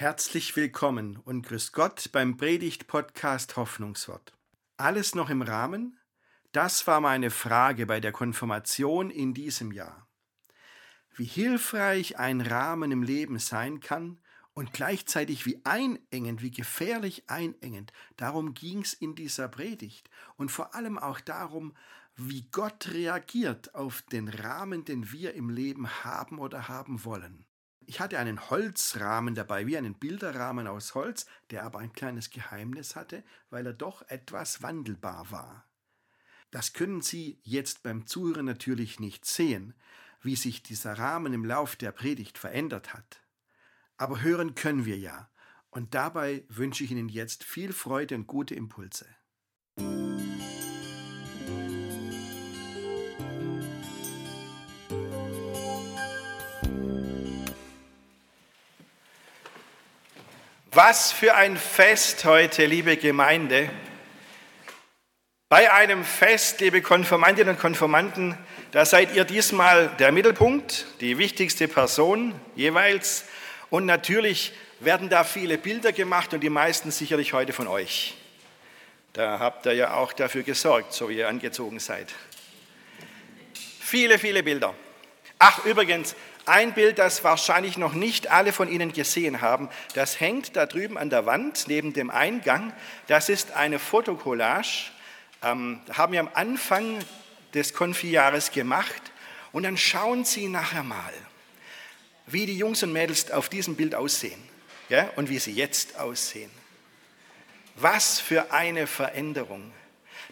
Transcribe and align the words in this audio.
Herzlich 0.00 0.56
willkommen 0.56 1.18
und 1.18 1.42
grüß 1.42 1.72
Gott 1.72 2.08
beim 2.10 2.38
Predigt-Podcast 2.38 3.56
Hoffnungswort. 3.56 4.32
Alles 4.78 5.14
noch 5.14 5.28
im 5.28 5.42
Rahmen? 5.42 5.98
Das 6.52 6.86
war 6.86 7.02
meine 7.02 7.28
Frage 7.28 7.84
bei 7.84 8.00
der 8.00 8.10
Konfirmation 8.10 9.10
in 9.10 9.34
diesem 9.34 9.72
Jahr. 9.72 10.08
Wie 11.14 11.26
hilfreich 11.26 12.18
ein 12.18 12.40
Rahmen 12.40 12.92
im 12.92 13.02
Leben 13.02 13.38
sein 13.38 13.80
kann 13.80 14.18
und 14.54 14.72
gleichzeitig 14.72 15.44
wie 15.44 15.60
einengend, 15.64 16.40
wie 16.40 16.50
gefährlich 16.50 17.24
einengend, 17.28 17.92
darum 18.16 18.54
ging 18.54 18.80
es 18.80 18.94
in 18.94 19.14
dieser 19.14 19.48
Predigt 19.48 20.08
und 20.36 20.50
vor 20.50 20.74
allem 20.74 20.96
auch 20.96 21.20
darum, 21.20 21.74
wie 22.16 22.48
Gott 22.52 22.88
reagiert 22.88 23.74
auf 23.74 24.00
den 24.00 24.28
Rahmen, 24.28 24.86
den 24.86 25.12
wir 25.12 25.34
im 25.34 25.50
Leben 25.50 25.90
haben 26.04 26.38
oder 26.38 26.68
haben 26.68 27.04
wollen. 27.04 27.44
Ich 27.90 27.98
hatte 27.98 28.20
einen 28.20 28.50
Holzrahmen 28.50 29.34
dabei, 29.34 29.66
wie 29.66 29.76
einen 29.76 29.94
Bilderrahmen 29.94 30.68
aus 30.68 30.94
Holz, 30.94 31.26
der 31.50 31.64
aber 31.64 31.80
ein 31.80 31.92
kleines 31.92 32.30
Geheimnis 32.30 32.94
hatte, 32.94 33.24
weil 33.50 33.66
er 33.66 33.72
doch 33.72 34.08
etwas 34.08 34.62
wandelbar 34.62 35.32
war. 35.32 35.68
Das 36.52 36.72
können 36.72 37.00
Sie 37.00 37.40
jetzt 37.42 37.82
beim 37.82 38.06
Zuhören 38.06 38.46
natürlich 38.46 39.00
nicht 39.00 39.24
sehen, 39.24 39.74
wie 40.22 40.36
sich 40.36 40.62
dieser 40.62 41.00
Rahmen 41.00 41.32
im 41.32 41.44
Lauf 41.44 41.74
der 41.74 41.90
Predigt 41.90 42.38
verändert 42.38 42.94
hat. 42.94 43.22
Aber 43.96 44.22
hören 44.22 44.54
können 44.54 44.84
wir 44.84 44.96
ja, 44.96 45.28
und 45.70 45.92
dabei 45.92 46.44
wünsche 46.48 46.84
ich 46.84 46.92
Ihnen 46.92 47.08
jetzt 47.08 47.42
viel 47.42 47.72
Freude 47.72 48.14
und 48.14 48.28
gute 48.28 48.54
Impulse. 48.54 49.06
Was 60.82 61.12
für 61.12 61.34
ein 61.34 61.58
Fest 61.58 62.24
heute, 62.24 62.64
liebe 62.64 62.96
Gemeinde. 62.96 63.68
Bei 65.50 65.70
einem 65.70 66.06
Fest, 66.06 66.62
liebe 66.62 66.80
Konformantinnen 66.80 67.56
und 67.56 67.60
Konformanten, 67.60 68.34
da 68.72 68.86
seid 68.86 69.14
ihr 69.14 69.26
diesmal 69.26 69.94
der 69.98 70.10
Mittelpunkt, 70.10 70.86
die 71.02 71.18
wichtigste 71.18 71.68
Person 71.68 72.34
jeweils. 72.56 73.26
Und 73.68 73.84
natürlich 73.84 74.54
werden 74.78 75.10
da 75.10 75.22
viele 75.22 75.58
Bilder 75.58 75.92
gemacht 75.92 76.32
und 76.32 76.40
die 76.40 76.48
meisten 76.48 76.90
sicherlich 76.90 77.34
heute 77.34 77.52
von 77.52 77.68
euch. 77.68 78.16
Da 79.12 79.38
habt 79.38 79.66
ihr 79.66 79.74
ja 79.74 79.92
auch 79.92 80.14
dafür 80.14 80.44
gesorgt, 80.44 80.94
so 80.94 81.10
wie 81.10 81.18
ihr 81.18 81.28
angezogen 81.28 81.78
seid. 81.78 82.08
Viele, 83.80 84.18
viele 84.18 84.42
Bilder. 84.42 84.74
Ach, 85.38 85.62
übrigens, 85.66 86.16
ein 86.50 86.74
Bild, 86.74 86.98
das 86.98 87.24
wahrscheinlich 87.24 87.78
noch 87.78 87.94
nicht 87.94 88.30
alle 88.30 88.52
von 88.52 88.68
Ihnen 88.68 88.92
gesehen 88.92 89.40
haben, 89.40 89.68
das 89.94 90.20
hängt 90.20 90.56
da 90.56 90.66
drüben 90.66 90.98
an 90.98 91.08
der 91.08 91.24
Wand 91.24 91.64
neben 91.68 91.92
dem 91.92 92.10
Eingang. 92.10 92.72
Das 93.06 93.28
ist 93.28 93.52
eine 93.52 93.78
Fotokollage. 93.78 94.90
Ähm, 95.42 95.80
haben 95.92 96.12
wir 96.12 96.20
am 96.20 96.30
Anfang 96.34 96.98
des 97.54 97.72
Konfijahres 97.72 98.50
gemacht. 98.50 99.00
Und 99.52 99.62
dann 99.62 99.76
schauen 99.76 100.24
Sie 100.24 100.48
nachher 100.48 100.82
mal, 100.82 101.14
wie 102.26 102.46
die 102.46 102.58
Jungs 102.58 102.82
und 102.82 102.92
Mädels 102.92 103.30
auf 103.30 103.48
diesem 103.48 103.76
Bild 103.76 103.94
aussehen 103.94 104.40
ja, 104.90 105.08
und 105.16 105.30
wie 105.30 105.38
sie 105.38 105.52
jetzt 105.52 105.98
aussehen. 105.98 106.50
Was 107.76 108.20
für 108.20 108.52
eine 108.52 108.86
Veränderung. 108.86 109.72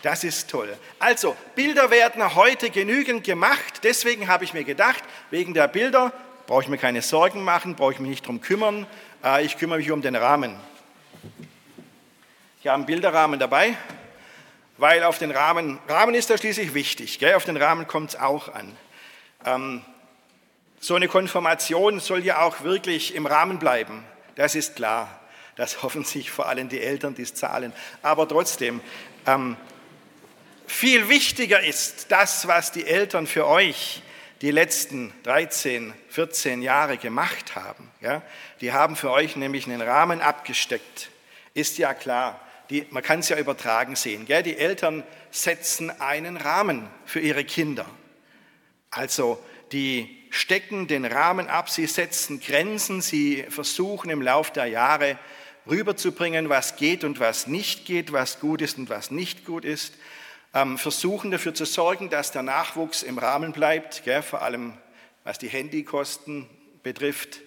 Das 0.02 0.22
ist 0.22 0.48
toll. 0.48 0.76
Also, 0.98 1.36
Bilder 1.54 1.90
werden 1.90 2.34
heute 2.34 2.70
genügend 2.70 3.24
gemacht. 3.24 3.80
Deswegen 3.82 4.28
habe 4.28 4.44
ich 4.44 4.54
mir 4.54 4.64
gedacht, 4.64 5.02
wegen 5.30 5.54
der 5.54 5.66
Bilder 5.66 6.12
brauche 6.46 6.62
ich 6.62 6.68
mir 6.68 6.78
keine 6.78 7.02
Sorgen 7.02 7.42
machen, 7.42 7.74
brauche 7.74 7.92
ich 7.92 7.98
mich 7.98 8.10
nicht 8.10 8.24
darum 8.24 8.40
kümmern. 8.40 8.86
Äh, 9.24 9.44
ich 9.44 9.58
kümmere 9.58 9.78
mich 9.78 9.90
um 9.90 10.02
den 10.02 10.16
Rahmen. 10.16 10.56
Ich 12.60 12.66
habe 12.66 12.76
einen 12.76 12.86
Bilderrahmen 12.86 13.38
dabei, 13.38 13.76
weil 14.78 15.02
auf 15.04 15.18
den 15.18 15.30
Rahmen, 15.30 15.78
Rahmen 15.88 16.14
ist 16.14 16.30
da 16.30 16.38
schließlich 16.38 16.74
wichtig, 16.74 17.18
gell? 17.18 17.34
auf 17.34 17.44
den 17.44 17.56
Rahmen 17.56 17.86
kommt 17.86 18.10
es 18.10 18.16
auch 18.16 18.52
an. 18.52 18.76
Ähm, 19.44 19.82
so 20.80 20.94
eine 20.94 21.08
Konfirmation 21.08 22.00
soll 22.00 22.24
ja 22.24 22.40
auch 22.42 22.62
wirklich 22.62 23.14
im 23.14 23.26
Rahmen 23.26 23.58
bleiben, 23.58 24.04
das 24.36 24.54
ist 24.54 24.76
klar. 24.76 25.20
Das 25.56 25.82
hoffen 25.82 26.04
sich 26.04 26.30
vor 26.30 26.46
allem 26.46 26.68
die 26.68 26.80
Eltern, 26.80 27.16
die 27.16 27.22
es 27.22 27.34
zahlen. 27.34 27.72
Aber 28.00 28.28
trotzdem, 28.28 28.80
ähm, 29.26 29.56
viel 30.68 31.08
wichtiger 31.08 31.62
ist 31.62 32.06
das, 32.10 32.46
was 32.46 32.72
die 32.72 32.86
Eltern 32.86 33.26
für 33.26 33.46
euch 33.46 34.02
die 34.42 34.50
letzten 34.50 35.12
13, 35.24 35.92
14 36.10 36.62
Jahre 36.62 36.98
gemacht 36.98 37.56
haben. 37.56 37.90
Ja? 38.00 38.22
Die 38.60 38.72
haben 38.72 38.94
für 38.94 39.10
euch 39.10 39.34
nämlich 39.34 39.66
einen 39.66 39.80
Rahmen 39.80 40.20
abgesteckt. 40.20 41.10
Ist 41.54 41.78
ja 41.78 41.94
klar, 41.94 42.40
die, 42.70 42.86
man 42.90 43.02
kann 43.02 43.20
es 43.20 43.30
ja 43.30 43.38
übertragen 43.38 43.96
sehen. 43.96 44.26
Gell? 44.26 44.42
Die 44.42 44.56
Eltern 44.56 45.02
setzen 45.30 45.90
einen 46.00 46.36
Rahmen 46.36 46.88
für 47.04 47.20
ihre 47.20 47.44
Kinder. 47.44 47.86
Also 48.90 49.42
die 49.72 50.16
stecken 50.30 50.86
den 50.86 51.04
Rahmen 51.04 51.48
ab, 51.48 51.70
sie 51.70 51.86
setzen 51.86 52.40
Grenzen, 52.40 53.00
sie 53.00 53.44
versuchen 53.48 54.10
im 54.10 54.22
Laufe 54.22 54.52
der 54.52 54.66
Jahre 54.66 55.18
rüberzubringen, 55.66 56.48
was 56.48 56.76
geht 56.76 57.04
und 57.04 57.18
was 57.20 57.46
nicht 57.46 57.86
geht, 57.86 58.12
was 58.12 58.38
gut 58.38 58.62
ist 58.62 58.78
und 58.78 58.88
was 58.90 59.10
nicht 59.10 59.44
gut 59.44 59.64
ist 59.64 59.94
versuchen 60.52 61.30
dafür 61.30 61.54
zu 61.54 61.66
sorgen, 61.66 62.10
dass 62.10 62.32
der 62.32 62.42
Nachwuchs 62.42 63.02
im 63.02 63.18
Rahmen 63.18 63.52
bleibt, 63.52 64.02
gell, 64.04 64.22
vor 64.22 64.42
allem 64.42 64.72
was 65.22 65.38
die 65.38 65.48
Handykosten 65.48 66.48
betrifft 66.82 67.40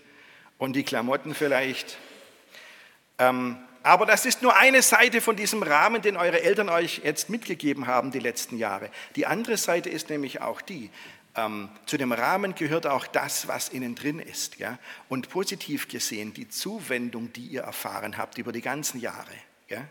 und 0.59 0.73
die 0.73 0.84
Klamotten 0.84 1.34
vielleicht. 1.34 1.97
Ähm, 3.17 3.57
aber 3.84 4.06
das 4.06 4.28
ist 4.28 4.44
nur 4.44 4.56
eine 4.56 4.84
Seite 4.84 5.22
von 5.22 5.35
diesem 5.35 5.63
Rahmen, 5.63 6.01
den 6.03 6.16
eure 6.16 6.41
Eltern 6.44 6.69
euch 6.69 7.01
jetzt 7.03 7.29
mitgegeben 7.29 7.88
haben 7.88 8.11
die 8.11 8.19
letzten 8.19 8.57
Jahre. 8.57 8.91
Die 9.16 9.25
andere 9.25 9.57
Seite 9.57 9.90
ist 9.90 10.09
nämlich 10.09 10.41
auch 10.41 10.61
die, 10.61 10.91
ähm, 11.35 11.69
zu 11.85 11.97
dem 11.97 12.11
Rahmen 12.11 12.56
gehört 12.56 12.85
auch 12.85 13.07
das, 13.07 13.47
was 13.47 13.69
innen 13.69 13.95
drin 13.95 14.19
ist. 14.19 14.59
Ja? 14.59 14.78
Und 15.09 15.29
positiv 15.29 15.88
gesehen 15.88 16.34
die 16.34 16.50
Zuwendung, 16.50 17.34
die 17.34 17.47
ihr 17.47 17.61
erfahren 17.61 18.17
habt 18.17 18.38
über 18.38 18.51
die 18.51 18.61
ganzen 18.61 19.00
Jahre. 19.00 19.34
Ja? 19.69 19.88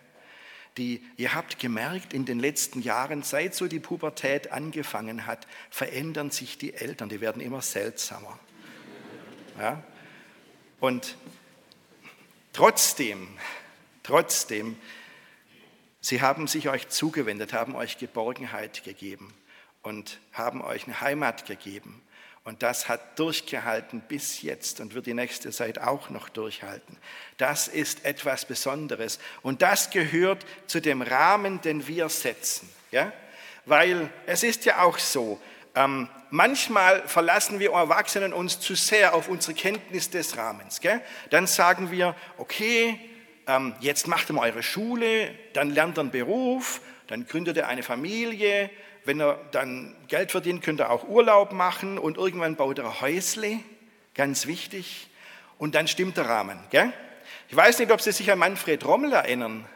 Die, 0.77 1.03
ihr 1.17 1.35
habt 1.35 1.59
gemerkt, 1.59 2.13
in 2.13 2.25
den 2.25 2.39
letzten 2.39 2.81
Jahren, 2.83 3.23
seit 3.23 3.55
so 3.55 3.67
die 3.67 3.81
Pubertät 3.81 4.53
angefangen 4.53 5.27
hat, 5.27 5.47
verändern 5.71 6.31
sich 6.31 6.59
die 6.59 6.75
Eltern, 6.75 7.09
die 7.09 7.21
werden 7.21 7.43
immer 7.43 7.63
seltsamer. 7.63 8.39
Ja? 9.59 9.83
Und 10.81 11.17
trotzdem, 12.53 13.29
trotzdem, 14.03 14.77
sie 16.01 16.23
haben 16.23 16.47
sich 16.47 16.69
euch 16.69 16.89
zugewendet, 16.89 17.53
haben 17.53 17.75
euch 17.75 17.99
Geborgenheit 17.99 18.85
gegeben 18.85 19.35
und 19.83 20.21
haben 20.33 20.63
euch 20.63 20.85
eine 20.85 21.01
Heimat 21.01 21.47
gegeben. 21.47 22.03
Und 22.43 22.63
das 22.63 22.89
hat 22.89 23.19
durchgehalten 23.19 24.01
bis 24.01 24.41
jetzt 24.41 24.81
und 24.81 24.95
wird 24.95 25.07
die 25.07 25.15
nächste 25.15 25.51
Zeit 25.51 25.79
auch 25.79 26.09
noch 26.09 26.31
durchhalten. 26.31 26.97
Das 27.37 27.69
ist 27.69 28.05
etwas 28.05 28.47
Besonderes. 28.47 29.19
Und 29.43 29.61
das 29.61 29.91
gehört 29.91 30.47
zu 30.67 30.81
dem 30.81 31.03
Rahmen, 31.03 31.61
den 31.61 31.87
wir 31.87 32.09
setzen. 32.09 32.69
Ja? 32.91 33.13
Weil 33.67 34.09
es 34.27 34.43
ist 34.43 34.65
ja 34.65 34.83
auch 34.83 34.99
so, 34.99 35.39
ähm, 35.75 36.09
manchmal 36.31 37.07
verlassen 37.07 37.61
wir 37.61 37.73
Erwachsenen 37.73 38.33
uns 38.33 38.59
zu 38.59 38.75
sehr 38.75 39.15
auf 39.15 39.29
unsere 39.29 39.55
Kenntnis 39.55 40.09
des 40.09 40.37
Rahmens. 40.37 40.81
Gell? 40.81 41.03
Dann 41.29 41.47
sagen 41.47 41.91
wir, 41.91 42.17
okay, 42.39 42.99
ähm, 43.47 43.75
jetzt 43.81 44.07
macht 44.07 44.31
ihr 44.31 44.35
mal 44.35 44.49
eure 44.49 44.63
Schule, 44.63 45.35
dann 45.53 45.71
lernt 45.71 45.99
ihr 45.99 46.03
einen 46.03 46.11
Beruf, 46.11 46.81
dann 47.07 47.27
gründet 47.27 47.57
ihr 47.57 47.69
eine 47.69 47.83
Familie, 47.83 48.71
wenn 49.05 49.21
er 49.21 49.41
dann 49.53 49.97
Geld 50.09 50.31
verdient, 50.31 50.63
könnte 50.63 50.85
er 50.85 50.91
auch 50.91 51.09
Urlaub 51.09 51.53
machen 51.53 51.99
und 51.99 52.17
irgendwann 52.17 52.57
baut 52.57 52.79
er 52.79 52.87
ein 52.87 53.01
Häusle, 53.01 53.61
ganz 54.15 54.47
wichtig, 54.47 55.09
und 55.59 55.75
dann 55.75 55.89
stimmt 55.89 56.17
der 56.17 56.27
Rahmen. 56.27 56.59
Gell? 56.71 56.93
Ich 57.49 57.57
weiß 57.57 57.79
nicht, 57.79 57.91
ob 57.91 58.01
Sie 58.01 58.13
sich 58.13 58.31
an 58.31 58.39
Manfred 58.39 58.85
Rommel 58.85 59.13
erinnern. 59.13 59.67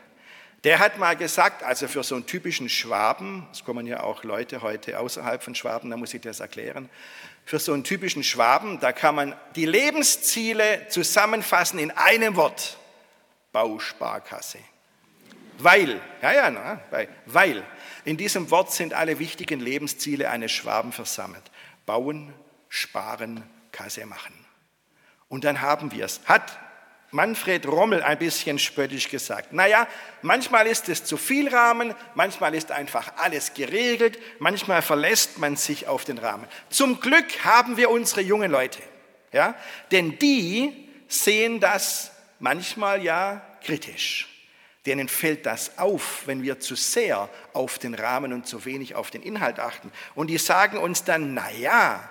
Der 0.64 0.78
hat 0.78 0.98
mal 0.98 1.14
gesagt, 1.14 1.62
also 1.62 1.88
für 1.88 2.02
so 2.02 2.14
einen 2.14 2.24
typischen 2.24 2.70
Schwaben, 2.70 3.46
es 3.52 3.64
kommen 3.64 3.86
ja 3.86 4.02
auch 4.02 4.24
Leute 4.24 4.62
heute 4.62 4.98
außerhalb 4.98 5.42
von 5.42 5.54
Schwaben, 5.54 5.90
da 5.90 5.96
muss 5.98 6.14
ich 6.14 6.22
das 6.22 6.40
erklären, 6.40 6.88
für 7.44 7.58
so 7.58 7.74
einen 7.74 7.84
typischen 7.84 8.24
Schwaben, 8.24 8.80
da 8.80 8.92
kann 8.92 9.14
man 9.14 9.34
die 9.56 9.66
Lebensziele 9.66 10.86
zusammenfassen 10.88 11.78
in 11.78 11.90
einem 11.90 12.36
Wort, 12.36 12.78
Bausparkasse. 13.54 14.58
Weil, 15.58 16.00
ja, 16.20 16.32
ja, 16.32 16.50
na, 16.50 16.80
weil, 17.26 17.64
in 18.04 18.16
diesem 18.16 18.50
Wort 18.50 18.72
sind 18.72 18.92
alle 18.92 19.20
wichtigen 19.20 19.60
Lebensziele 19.60 20.28
eines 20.28 20.50
Schwaben 20.50 20.90
versammelt. 20.90 21.44
Bauen, 21.86 22.34
sparen, 22.68 23.44
Kasse 23.70 24.06
machen. 24.06 24.34
Und 25.28 25.44
dann 25.44 25.60
haben 25.60 25.92
wir 25.92 26.04
es. 26.04 26.20
Hat 26.26 26.58
Manfred 27.12 27.68
Rommel 27.68 28.02
ein 28.02 28.18
bisschen 28.18 28.58
spöttisch 28.58 29.08
gesagt. 29.08 29.52
Naja, 29.52 29.86
manchmal 30.22 30.66
ist 30.66 30.88
es 30.88 31.04
zu 31.04 31.16
viel 31.16 31.48
Rahmen, 31.48 31.94
manchmal 32.16 32.56
ist 32.56 32.72
einfach 32.72 33.12
alles 33.18 33.54
geregelt, 33.54 34.18
manchmal 34.40 34.82
verlässt 34.82 35.38
man 35.38 35.54
sich 35.54 35.86
auf 35.86 36.04
den 36.04 36.18
Rahmen. 36.18 36.48
Zum 36.70 36.98
Glück 36.98 37.44
haben 37.44 37.76
wir 37.76 37.90
unsere 37.90 38.20
jungen 38.20 38.50
Leute, 38.50 38.82
ja? 39.32 39.54
denn 39.92 40.18
die 40.18 40.88
sehen 41.06 41.60
das 41.60 42.10
manchmal 42.38 43.02
ja 43.02 43.42
kritisch. 43.62 44.28
Denen 44.86 45.08
fällt 45.08 45.46
das 45.46 45.78
auf, 45.78 46.26
wenn 46.26 46.42
wir 46.42 46.60
zu 46.60 46.74
sehr 46.74 47.30
auf 47.54 47.78
den 47.78 47.94
Rahmen 47.94 48.32
und 48.32 48.46
zu 48.46 48.66
wenig 48.66 48.94
auf 48.94 49.10
den 49.10 49.22
Inhalt 49.22 49.58
achten. 49.58 49.90
Und 50.14 50.26
die 50.26 50.38
sagen 50.38 50.76
uns 50.76 51.04
dann, 51.04 51.32
na 51.32 51.50
ja, 51.52 52.06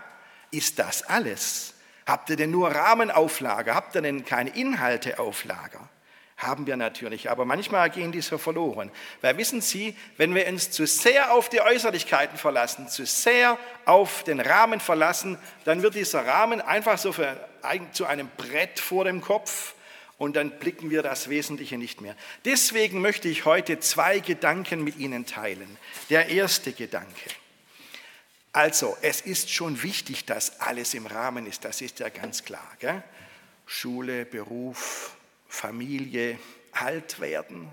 ist 0.49 0.79
das 0.79 1.03
alles? 1.03 1.75
Habt 2.05 2.29
ihr 2.29 2.35
denn 2.35 2.51
nur 2.51 2.71
Rahmenauflage? 2.71 3.75
Habt 3.75 3.95
ihr 3.95 4.01
denn 4.01 4.25
keine 4.25 4.49
Inhalte 4.49 5.19
auf 5.19 5.45
Lager? 5.45 5.87
Haben 6.35 6.67
wir 6.67 6.75
natürlich, 6.75 7.29
aber 7.29 7.45
manchmal 7.45 7.89
gehen 7.89 8.11
die 8.11 8.21
so 8.21 8.37
verloren. 8.37 8.91
Weil 9.21 9.37
wissen 9.37 9.61
Sie, 9.61 9.95
wenn 10.17 10.35
wir 10.35 10.47
uns 10.47 10.71
zu 10.71 10.85
sehr 10.85 11.31
auf 11.31 11.47
die 11.47 11.61
Äußerlichkeiten 11.61 12.37
verlassen, 12.37 12.89
zu 12.89 13.05
sehr 13.05 13.57
auf 13.85 14.23
den 14.23 14.39
Rahmen 14.39 14.79
verlassen, 14.79 15.37
dann 15.63 15.83
wird 15.83 15.95
dieser 15.95 16.25
Rahmen 16.25 16.59
einfach 16.59 16.97
so 16.97 17.13
für, 17.13 17.37
zu 17.93 18.05
einem 18.05 18.29
Brett 18.35 18.79
vor 18.79 19.05
dem 19.05 19.21
Kopf 19.21 19.75
und 20.23 20.37
dann 20.37 20.57
blicken 20.57 20.89
wir 20.89 21.03
das 21.03 21.27
Wesentliche 21.27 21.77
nicht 21.77 21.99
mehr. 21.99 22.15
Deswegen 22.45 23.01
möchte 23.01 23.27
ich 23.27 23.43
heute 23.43 23.81
zwei 23.81 24.19
Gedanken 24.19 24.81
mit 24.81 24.97
Ihnen 24.97 25.25
teilen. 25.25 25.77
Der 26.09 26.29
erste 26.29 26.71
Gedanke. 26.71 27.29
Also, 28.53 28.95
es 29.01 29.19
ist 29.19 29.51
schon 29.51 29.83
wichtig, 29.83 30.23
dass 30.23 30.61
alles 30.61 30.93
im 30.93 31.07
Rahmen 31.07 31.45
ist, 31.45 31.65
das 31.65 31.81
ist 31.81 31.99
ja 31.99 32.07
ganz 32.07 32.45
klar. 32.45 32.71
Gell? 32.79 33.03
Schule, 33.65 34.25
Beruf, 34.25 35.17
Familie, 35.49 36.39
alt 36.71 37.19
werden. 37.19 37.67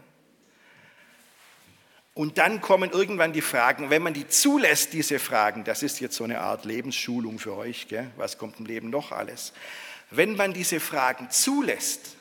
Und 2.15 2.39
dann 2.39 2.61
kommen 2.61 2.91
irgendwann 2.91 3.33
die 3.33 3.43
Fragen, 3.43 3.91
wenn 3.91 4.03
man 4.03 4.13
die 4.15 4.27
zulässt, 4.27 4.93
diese 4.93 5.21
Fragen, 5.21 5.63
das 5.63 5.85
ist 5.85 6.01
jetzt 6.01 6.17
so 6.17 6.25
eine 6.25 6.41
Art 6.41 6.65
Lebensschulung 6.65 7.39
für 7.39 7.55
euch, 7.55 7.87
gell? 7.87 8.11
was 8.17 8.39
kommt 8.39 8.59
im 8.59 8.67
Leben 8.67 8.91
noch 8.91 9.13
alles? 9.13 9.53
Wenn 10.11 10.35
man 10.35 10.53
diese 10.53 10.81
Fragen 10.81 11.31
zulässt, 11.31 12.17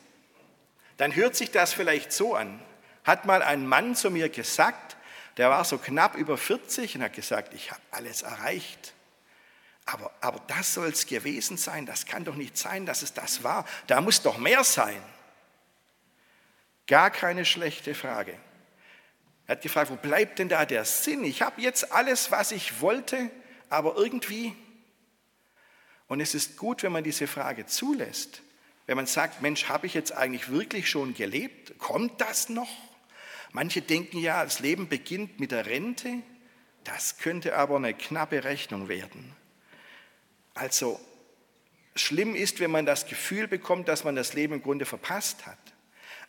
dann 1.00 1.16
hört 1.16 1.34
sich 1.34 1.50
das 1.50 1.72
vielleicht 1.72 2.12
so 2.12 2.36
an. 2.36 2.60
Hat 3.06 3.26
mal 3.26 3.42
ein 3.42 3.66
Mann 3.66 3.96
zu 3.96 4.12
mir 4.12 4.28
gesagt, 4.28 4.98
der 5.38 5.50
war 5.50 5.64
so 5.64 5.78
knapp 5.78 6.16
über 6.16 6.38
40 6.38 6.98
und 6.98 7.04
hat 7.04 7.14
gesagt, 7.14 7.54
ich 7.54 7.72
habe 7.72 7.82
alles 7.92 8.22
erreicht. 8.24 8.94
Aber, 9.86 10.12
aber 10.20 10.42
das 10.48 10.74
soll 10.74 10.90
es 10.90 11.08
gewesen 11.08 11.56
sein, 11.56 11.86
das 11.86 12.06
kann 12.06 12.26
doch 12.26 12.36
nicht 12.36 12.58
sein, 12.58 12.86
dass 12.86 13.02
es 13.02 13.14
das 13.14 13.46
war. 13.46 13.66
Da 13.88 14.02
muss 14.02 14.22
doch 14.22 14.38
mehr 14.38 14.66
sein. 14.66 15.02
Gar 16.86 17.12
keine 17.12 17.46
schlechte 17.46 17.96
Frage. 17.96 18.38
Er 19.48 19.54
hat 19.54 19.62
gefragt, 19.62 19.92
wo 19.92 19.96
bleibt 19.96 20.38
denn 20.38 20.50
da 20.50 20.66
der 20.66 20.84
Sinn? 20.84 21.24
Ich 21.24 21.42
habe 21.42 21.62
jetzt 21.62 21.94
alles, 21.94 22.30
was 22.30 22.52
ich 22.52 22.82
wollte, 22.82 23.32
aber 23.70 23.96
irgendwie. 23.96 24.54
Und 26.10 26.20
es 26.20 26.36
ist 26.36 26.58
gut, 26.58 26.84
wenn 26.84 26.92
man 26.92 27.06
diese 27.06 27.26
Frage 27.26 27.66
zulässt. 27.68 28.42
Wenn 28.90 28.98
man 28.98 29.06
sagt, 29.06 29.44
Mensch, 29.44 29.70
habe 29.70 29.86
ich 29.86 29.94
jetzt 29.94 30.14
eigentlich 30.14 30.52
wirklich 30.52 30.90
schon 30.90 31.14
gelebt? 31.14 31.78
Kommt 31.78 32.20
das 32.20 32.50
noch? 32.50 32.68
Manche 33.52 33.84
denken 33.84 34.18
ja, 34.18 34.44
das 34.44 34.62
Leben 34.62 34.90
beginnt 34.90 35.40
mit 35.40 35.52
der 35.52 35.68
Rente. 35.68 36.24
Das 36.86 37.20
könnte 37.20 37.56
aber 37.56 37.76
eine 37.76 37.94
knappe 37.94 38.44
Rechnung 38.44 38.88
werden. 38.88 39.36
Also 40.56 41.00
schlimm 41.96 42.34
ist, 42.34 42.60
wenn 42.60 42.72
man 42.72 42.88
das 42.88 43.06
Gefühl 43.06 43.48
bekommt, 43.48 43.88
dass 43.88 44.06
man 44.06 44.16
das 44.16 44.34
Leben 44.34 44.56
im 44.56 44.64
Grunde 44.64 44.88
verpasst 44.88 45.46
hat. 45.46 45.60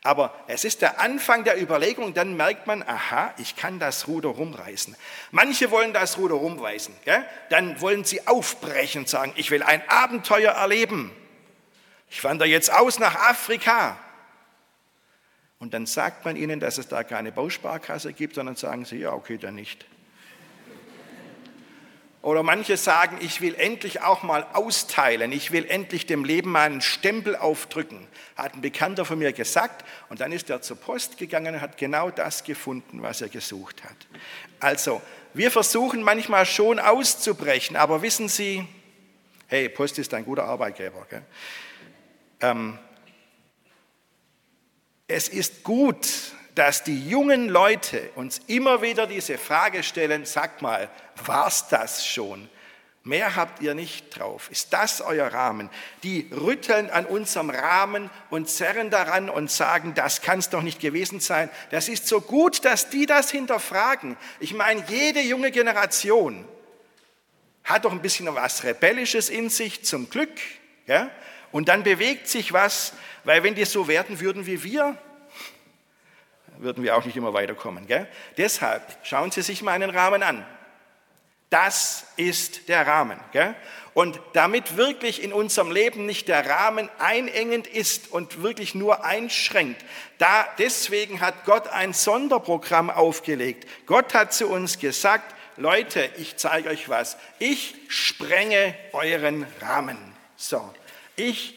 Aber 0.03 0.39
es 0.47 0.67
ist 0.67 0.83
der 0.83 1.01
Anfang 1.01 1.45
der 1.45 1.59
Überlegung, 1.59 2.13
dann 2.13 2.37
merkt 2.37 2.67
man, 2.67 2.83
aha, 2.83 3.33
ich 3.39 3.57
kann 3.57 3.79
das 3.79 4.07
Ruder 4.07 4.29
rumreißen. 4.29 4.95
Manche 5.31 5.71
wollen 5.71 5.95
das 5.95 6.19
Ruder 6.19 6.35
rumreißen, 6.35 6.95
gell? 7.07 7.25
dann 7.49 7.81
wollen 7.81 8.05
sie 8.05 8.27
aufbrechen 8.27 9.01
und 9.01 9.09
sagen, 9.09 9.33
ich 9.37 9.51
will 9.51 9.63
ein 9.63 9.83
Abenteuer 9.89 10.53
erleben. 10.53 11.11
Ich 12.11 12.23
wandere 12.25 12.49
jetzt 12.49 12.73
aus 12.73 12.99
nach 12.99 13.15
Afrika. 13.15 13.97
Und 15.61 15.75
dann 15.75 15.87
sagt 15.87 16.25
man 16.25 16.37
ihnen, 16.37 16.59
dass 16.59 16.79
es 16.79 16.89
da 16.89 17.05
keine 17.05 17.33
Bausparkasse 17.33 18.13
gibt, 18.13 18.35
sondern 18.35 18.57
sagen 18.57 18.85
sie, 18.85 18.97
ja, 18.97 19.13
okay, 19.13 19.39
dann 19.39 19.55
nicht. 19.55 19.87
Oder 22.23 22.43
manche 22.43 22.77
sagen, 22.77 23.17
ich 23.21 23.41
will 23.41 23.55
endlich 23.55 24.03
auch 24.03 24.23
mal 24.23 24.47
austeilen, 24.53 25.33
ich 25.33 25.53
will 25.53 25.65
endlich 25.67 26.05
dem 26.05 26.25
Leben 26.25 26.51
meinen 26.51 26.83
Stempel 26.83 27.35
aufdrücken, 27.35 28.07
hat 28.37 28.55
ein 28.55 28.61
Bekannter 28.61 29.07
von 29.07 29.19
mir 29.19 29.33
gesagt. 29.33 29.87
Und 30.11 30.21
dann 30.21 30.31
ist 30.33 30.51
er 30.51 30.61
zur 30.61 30.77
Post 30.77 31.17
gegangen 31.17 31.55
und 31.55 31.61
hat 31.63 31.79
genau 31.79 32.11
das 32.11 32.45
gefunden, 32.45 33.01
was 33.01 33.23
er 33.23 33.29
gesucht 33.29 33.85
hat. 33.85 33.97
Also, 34.59 35.01
wir 35.33 35.51
versuchen 35.51 36.03
manchmal 36.03 36.45
schon 36.45 36.79
auszubrechen, 36.79 37.77
aber 37.77 38.03
wissen 38.03 38.29
Sie, 38.29 38.67
hey, 39.47 39.71
Post 39.71 39.99
ist 39.99 40.13
ein 40.13 40.25
guter 40.25 40.45
Arbeitgeber. 40.45 41.07
Gell? 41.09 41.23
Ähm, 42.41 42.79
es 45.07 45.29
ist 45.29 45.65
gut, 45.65 46.07
dass 46.55 46.85
die 46.85 47.09
jungen 47.09 47.49
Leute 47.49 48.11
uns 48.15 48.41
immer 48.47 48.83
wieder 48.83 49.07
diese 49.07 49.39
Frage 49.39 49.83
stellen, 49.83 50.25
sag 50.25 50.63
mal, 50.63 50.91
war's 51.25 51.69
das 51.69 52.07
schon? 52.07 52.49
Mehr 53.03 53.35
habt 53.35 53.63
ihr 53.63 53.75
nicht 53.75 54.19
drauf. 54.19 54.51
Ist 54.51 54.75
das 54.75 55.01
euer 55.01 55.33
Rahmen? 55.33 55.71
Die 56.03 56.29
rütteln 56.33 56.91
an 56.91 57.07
unserem 57.07 57.49
Rahmen 57.49 58.11
und 58.29 58.51
zerren 58.51 58.91
daran 58.91 59.31
und 59.31 59.51
sagen, 59.51 59.95
das 59.95 60.21
kann 60.21 60.39
es 60.39 60.51
doch 60.51 60.61
nicht 60.61 60.81
gewesen 60.81 61.19
sein. 61.19 61.49
Das 61.71 61.89
ist 61.89 62.07
so 62.07 62.21
gut, 62.21 62.65
dass 62.67 62.91
die 62.91 63.07
das 63.07 63.31
hinterfragen. 63.31 64.19
Ich 64.39 64.53
meine, 64.53 64.85
jede 64.89 65.23
junge 65.23 65.51
Generation 65.51 66.47
hat 67.65 67.87
doch 67.87 67.93
ein 67.93 68.03
bisschen 68.03 68.33
was 68.35 68.65
Rebellisches 68.65 69.31
in 69.31 69.49
sich, 69.49 69.83
zum 69.83 70.11
Glück. 70.11 70.39
Ja? 70.87 71.11
Und 71.53 71.69
dann 71.69 71.83
bewegt 71.83 72.29
sich 72.29 72.53
was, 72.53 72.93
weil 73.25 73.43
wenn 73.43 73.55
die 73.55 73.65
so 73.65 73.89
werden 73.89 74.21
würden 74.21 74.47
wie 74.47 74.63
wir, 74.63 74.97
würden 76.59 76.85
wir 76.85 76.97
auch 76.97 77.05
nicht 77.05 77.17
immer 77.17 77.33
weiterkommen. 77.33 77.87
Gell? 77.87 78.07
Deshalb 78.37 78.83
schauen 79.03 79.31
Sie 79.31 79.43
sich 79.43 79.63
mal 79.63 79.73
einen 79.73 79.91
Rahmen 79.91 80.23
an. 80.23 80.47
Das 81.49 82.07
ist 82.17 82.69
der 82.69 82.87
Rahmen. 82.87 83.19
Gell? 83.33 83.55
Und 83.93 84.21
damit 84.35 84.77
wirklich 84.77 85.23
in 85.23 85.33
unserem 85.33 85.73
Leben 85.73 86.07
nicht 86.07 86.29
der 86.29 86.49
Rahmen 86.49 86.89
einengend 86.99 87.67
ist 87.67 88.13
und 88.13 88.43
wirklich 88.43 88.75
nur 88.75 89.05
einschränkt, 89.05 89.85
da, 90.19 90.47
deswegen 90.59 91.21
hat 91.21 91.45
Gott 91.45 91.67
ein 91.67 91.93
Sonderprogramm 91.93 92.89
aufgelegt. 92.89 93.69
Gott 93.87 94.15
hat 94.15 94.33
zu 94.33 94.47
uns 94.49 94.79
gesagt, 94.79 95.35
Leute, 95.57 96.09
ich 96.19 96.37
zeige 96.37 96.69
euch 96.71 96.89
was. 96.89 97.17
Ich 97.39 97.75
sprenge 97.89 98.75
euren 98.93 99.45
Rahmen. 99.61 99.99
So, 100.37 100.73
ich 101.29 101.55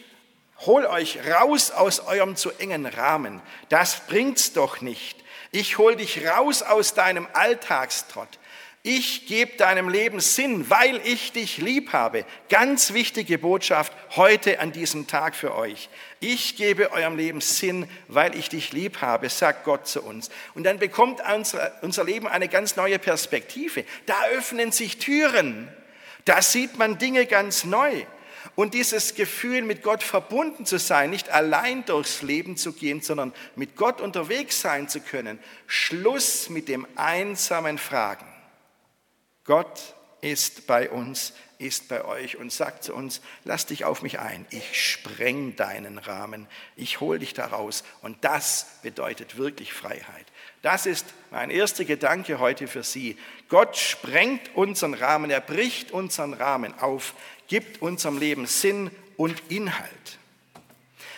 hol 0.66 0.86
euch 0.86 1.20
raus 1.30 1.72
aus 1.72 2.00
eurem 2.02 2.36
zu 2.36 2.52
engen 2.52 2.86
Rahmen. 2.86 3.42
Das 3.70 4.02
bringt's 4.08 4.54
doch 4.54 4.82
nicht. 4.82 5.24
Ich 5.52 5.78
hol 5.78 5.96
dich 5.96 6.26
raus 6.26 6.62
aus 6.62 6.94
deinem 6.94 7.28
Alltagstrott. 7.34 8.40
Ich 8.86 9.28
gebe 9.28 9.56
deinem 9.56 9.88
Leben 9.88 10.20
Sinn, 10.20 10.70
weil 10.70 11.00
ich 11.06 11.32
dich 11.32 11.58
lieb 11.58 11.94
habe. 11.94 12.26
Ganz 12.50 12.92
wichtige 12.92 13.38
Botschaft 13.38 13.94
heute 14.18 14.60
an 14.60 14.74
diesem 14.74 15.08
Tag 15.08 15.36
für 15.36 15.56
euch. 15.56 15.88
Ich 16.20 16.58
gebe 16.58 16.92
eurem 16.92 17.16
Leben 17.16 17.40
Sinn, 17.40 17.88
weil 18.10 18.36
ich 18.36 18.50
dich 18.50 18.74
lieb 18.74 19.00
habe, 19.00 19.30
sagt 19.30 19.64
Gott 19.64 19.88
zu 19.88 20.02
uns. 20.02 20.30
Und 20.54 20.66
dann 20.66 20.80
bekommt 20.80 21.22
unser, 21.34 21.72
unser 21.82 22.04
Leben 22.04 22.28
eine 22.28 22.50
ganz 22.50 22.76
neue 22.76 23.00
Perspektive. 23.00 23.86
Da 24.06 24.22
öffnen 24.34 24.74
sich 24.74 24.98
Türen. 24.98 25.72
Da 26.26 26.42
sieht 26.42 26.78
man 26.78 26.98
Dinge 26.98 27.26
ganz 27.26 27.64
neu. 27.64 28.06
Und 28.56 28.74
dieses 28.74 29.16
Gefühl, 29.16 29.62
mit 29.62 29.84
Gott 29.84 30.04
verbunden 30.04 30.66
zu 30.66 30.78
sein, 30.78 31.10
nicht 31.10 31.30
allein 31.30 31.86
durchs 31.86 32.22
Leben 32.22 32.58
zu 32.58 32.74
gehen, 32.74 33.02
sondern 33.02 33.34
mit 33.56 33.76
Gott 33.76 34.02
unterwegs 34.02 34.62
sein 34.62 34.90
zu 34.90 35.00
können. 35.00 35.40
Schluss 35.68 36.50
mit 36.50 36.68
dem 36.68 36.88
einsamen 36.96 37.78
Fragen. 37.78 38.26
Gott 39.44 39.96
ist 40.22 40.68
bei 40.68 40.90
uns, 40.90 41.34
ist 41.64 41.88
bei 41.88 42.04
euch 42.04 42.38
und 42.38 42.52
sagt 42.52 42.84
zu 42.84 42.94
uns, 42.94 43.22
lass 43.44 43.66
dich 43.66 43.86
auf 43.86 44.02
mich 44.02 44.20
ein, 44.20 44.46
ich 44.52 44.82
spreng 44.82 45.56
deinen 45.56 45.98
Rahmen, 45.98 46.48
ich 46.76 47.00
hol 47.00 47.20
dich 47.20 47.34
da 47.34 47.48
raus. 47.48 47.84
Und 48.02 48.24
das 48.24 48.68
bedeutet 48.82 49.38
wirklich 49.38 49.74
Freiheit. 49.74 50.26
Das 50.62 50.86
ist 50.86 51.06
mein 51.32 51.50
erster 51.50 51.86
Gedanke 51.86 52.40
heute 52.40 52.68
für 52.68 52.84
Sie. 52.84 53.18
Gott 53.50 53.78
sprengt 53.78 54.56
unseren 54.56 54.94
Rahmen, 54.94 55.32
er 55.32 55.42
bricht 55.42 55.92
unseren 55.92 56.34
Rahmen 56.34 56.78
auf, 56.80 57.14
gibt 57.48 57.82
unserem 57.82 58.18
Leben 58.18 58.46
Sinn 58.46 58.92
und 59.18 59.42
Inhalt. 59.50 60.20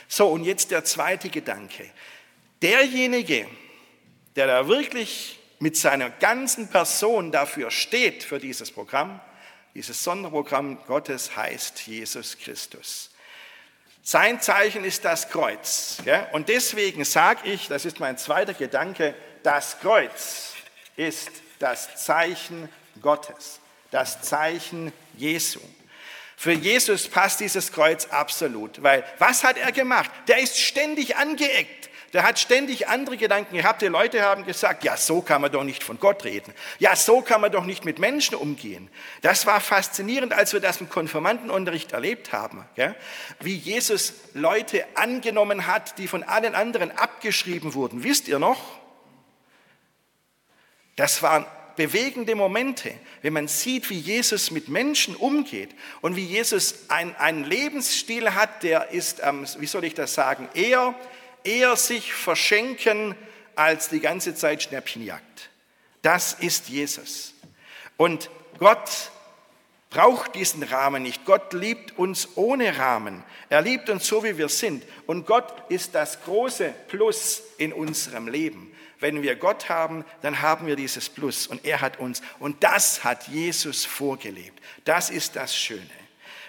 So, 0.08 0.28
und 0.28 0.44
jetzt 0.44 0.72
der 0.72 0.84
zweite 0.84 1.30
Gedanke. 1.30 1.90
Derjenige, 2.62 3.48
der 4.36 4.48
da 4.48 4.68
wirklich 4.68 5.40
mit 5.60 5.76
seiner 5.78 6.10
ganzen 6.10 6.70
Person 6.70 7.32
dafür 7.32 7.72
steht, 7.72 8.24
für 8.24 8.40
dieses 8.40 8.72
Programm, 8.72 9.20
dieses 9.76 10.04
Sonderprogramm 10.04 10.80
Gottes 10.88 11.36
heißt 11.36 11.82
Jesus 11.86 12.38
Christus. 12.38 13.12
Sein 14.02 14.40
Zeichen 14.40 14.86
ist 14.86 15.04
das 15.04 15.30
Kreuz. 15.30 15.98
Und 16.32 16.48
deswegen 16.48 17.04
sage 17.04 17.42
ich, 17.50 17.68
das 17.68 17.86
ist 17.86 18.00
mein 18.00 18.18
zweiter 18.18 18.54
Gedanke, 18.54 19.14
das 19.44 19.80
Kreuz 19.80 20.54
ist 20.96 21.30
das 21.60 22.04
Zeichen 22.06 22.70
Gottes, 23.02 23.60
das 23.92 24.22
Zeichen 24.22 24.94
Jesu. 25.18 25.60
Für 26.38 26.54
Jesus 26.54 27.08
passt 27.08 27.40
dieses 27.40 27.72
Kreuz 27.72 28.06
absolut, 28.06 28.82
weil 28.82 29.04
was 29.20 29.44
hat 29.44 29.58
er 29.58 29.72
gemacht? 29.72 30.12
Der 30.28 30.40
ist 30.40 30.60
ständig 30.60 31.18
angeeckt. 31.18 31.85
Der 32.16 32.24
hat 32.24 32.40
ständig 32.40 32.88
andere 32.88 33.18
Gedanken 33.18 33.58
gehabt. 33.58 33.82
Die 33.82 33.88
Leute 33.88 34.22
haben 34.22 34.46
gesagt, 34.46 34.86
ja, 34.86 34.96
so 34.96 35.22
kann 35.22 35.42
man 35.42 35.52
doch 35.52 35.66
nicht 35.66 35.84
von 35.84 36.00
Gott 36.00 36.24
reden. 36.24 36.54
Ja, 36.80 36.96
so 36.96 37.20
kann 37.20 37.42
man 37.42 37.52
doch 37.52 37.66
nicht 37.66 37.84
mit 37.84 38.00
Menschen 38.00 38.36
umgehen. 38.36 38.90
Das 39.22 39.46
war 39.46 39.60
faszinierend, 39.60 40.32
als 40.32 40.54
wir 40.54 40.62
das 40.62 40.80
im 40.80 40.88
Konfirmandenunterricht 40.88 41.92
erlebt 41.92 42.32
haben. 42.32 42.64
Gell? 42.76 42.96
Wie 43.42 43.58
Jesus 43.58 44.14
Leute 44.34 44.86
angenommen 44.96 45.68
hat, 45.68 45.98
die 45.98 46.08
von 46.08 46.24
allen 46.24 46.56
anderen 46.56 46.90
abgeschrieben 46.90 47.74
wurden. 47.74 48.06
Wisst 48.06 48.30
ihr 48.30 48.40
noch? 48.40 48.62
Das 50.96 51.22
waren 51.22 51.46
bewegende 51.76 52.36
Momente, 52.36 52.94
wenn 53.24 53.34
man 53.34 53.50
sieht, 53.50 53.90
wie 53.90 54.00
Jesus 54.00 54.52
mit 54.52 54.70
Menschen 54.70 55.18
umgeht 55.18 55.76
und 56.00 56.16
wie 56.16 56.24
Jesus 56.24 56.86
einen 56.88 57.44
Lebensstil 57.44 58.36
hat, 58.36 58.64
der 58.64 58.92
ist, 58.92 59.20
ähm, 59.22 59.46
wie 59.60 59.66
soll 59.66 59.84
ich 59.84 59.96
das 59.96 60.14
sagen, 60.14 60.48
eher, 60.54 60.96
eher 61.46 61.76
sich 61.76 62.14
verschenken 62.14 63.16
als 63.56 63.90
die 63.90 64.00
ganze 64.00 64.36
Zeit 64.36 64.64
Schnäppchenjagd. 64.64 65.50
Das 66.02 66.34
ist 66.34 66.70
Jesus. 66.70 67.34
Und 67.98 68.30
Gott 68.60 69.12
braucht 69.90 70.36
diesen 70.36 70.64
Rahmen 70.64 71.04
nicht. 71.04 71.26
Gott 71.26 71.54
liebt 71.54 71.98
uns 71.98 72.30
ohne 72.36 72.78
Rahmen. 72.78 73.24
Er 73.50 73.62
liebt 73.62 73.90
uns 73.90 74.06
so, 74.08 74.24
wie 74.24 74.38
wir 74.38 74.50
sind. 74.50 74.84
Und 75.08 75.26
Gott 75.26 75.54
ist 75.70 75.96
das 75.96 76.22
große 76.24 76.74
Plus 76.90 77.42
in 77.58 77.72
unserem 77.72 78.28
Leben. 78.28 78.72
Wenn 79.00 79.24
wir 79.24 79.36
Gott 79.36 79.70
haben, 79.70 80.06
dann 80.22 80.42
haben 80.42 80.68
wir 80.68 80.76
dieses 80.76 81.10
Plus 81.10 81.48
und 81.48 81.66
er 81.66 81.82
hat 81.82 82.00
uns. 82.00 82.22
Und 82.40 82.64
das 82.64 83.04
hat 83.04 83.28
Jesus 83.28 83.86
vorgelebt. 83.86 84.62
Das 84.84 85.10
ist 85.10 85.36
das 85.36 85.56
Schöne. 85.56 86.05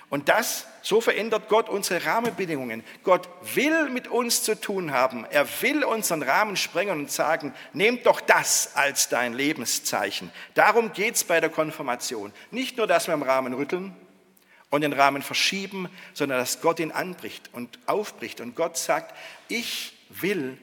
Und 0.09 0.29
das, 0.29 0.67
so 0.83 1.01
verändert 1.01 1.49
Gott 1.49 1.69
unsere 1.69 2.05
Rahmenbedingungen. 2.05 2.85
Gott 3.03 3.29
will 3.55 3.89
mit 3.91 4.07
uns 4.07 4.45
zu 4.45 4.59
tun 4.59 4.93
haben. 4.93 5.27
Er 5.31 5.47
will 5.63 5.83
unseren 5.83 6.23
Rahmen 6.23 6.57
sprengen 6.57 7.01
und 7.01 7.11
sagen, 7.11 7.53
nehmt 7.73 8.07
doch 8.07 8.21
das 8.21 8.77
als 8.77 9.09
dein 9.09 9.35
Lebenszeichen. 9.35 10.31
Darum 10.55 10.93
geht 10.93 11.17
es 11.17 11.25
bei 11.25 11.41
der 11.41 11.51
Konfirmation. 11.51 12.33
Nicht 12.53 12.77
nur, 12.77 12.87
dass 12.87 13.09
wir 13.09 13.15
im 13.15 13.23
Rahmen 13.23 13.53
rütteln 13.53 13.97
und 14.71 14.83
den 14.83 14.93
Rahmen 14.93 15.23
verschieben, 15.23 15.89
sondern 16.15 16.39
dass 16.39 16.61
Gott 16.61 16.79
ihn 16.79 16.93
anbricht 16.93 17.51
und 17.53 17.79
aufbricht. 17.87 18.41
Und 18.41 18.55
Gott 18.55 18.79
sagt, 18.79 19.13
ich 19.49 19.93
will 20.09 20.57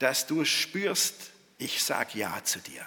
dass 0.00 0.26
du 0.26 0.44
spürst, 0.44 1.30
ich 1.58 1.84
sage 1.84 2.18
Ja 2.18 2.42
zu 2.42 2.58
dir, 2.58 2.84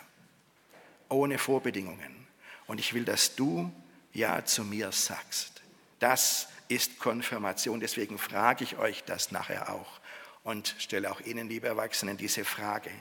ohne 1.07 1.37
Vorbedingungen. 1.37 2.27
Und 2.65 2.79
ich 2.79 2.93
will, 2.93 3.05
dass 3.05 3.35
du 3.35 3.71
Ja 4.13 4.43
zu 4.43 4.63
mir 4.65 4.91
sagst. 4.91 5.61
Das 6.03 6.49
ist 6.67 6.99
Konfirmation. 6.99 7.79
Deswegen 7.79 8.17
frage 8.17 8.65
ich 8.65 8.75
euch 8.77 9.05
das 9.05 9.31
nachher 9.31 9.73
auch 9.73 10.01
und 10.43 10.75
stelle 10.77 11.09
auch 11.09 11.21
Ihnen, 11.21 11.47
liebe 11.47 11.65
Erwachsenen, 11.65 12.17
diese 12.17 12.43
Frage. 12.43 12.91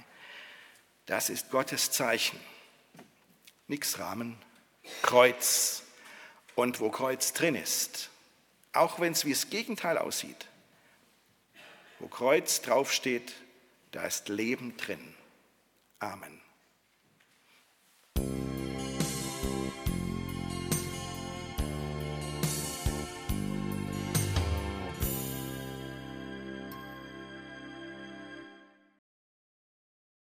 Das 1.06 1.28
ist 1.28 1.50
Gottes 1.50 1.90
Zeichen. 1.90 2.38
Nix 3.66 3.98
Rahmen, 3.98 4.38
Kreuz 5.02 5.82
und 6.54 6.78
wo 6.78 6.90
Kreuz 6.90 7.32
drin 7.32 7.56
ist, 7.56 8.08
auch 8.72 9.00
wenn 9.00 9.14
es 9.14 9.24
wie 9.24 9.32
das 9.32 9.50
Gegenteil 9.50 9.98
aussieht, 9.98 10.46
wo 11.98 12.06
Kreuz 12.06 12.62
draufsteht, 12.62 13.34
da 13.90 14.04
ist 14.04 14.28
Leben 14.28 14.76
drin. 14.76 15.16
Amen. 15.98 16.41